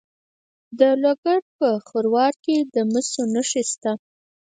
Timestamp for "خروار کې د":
1.87-2.75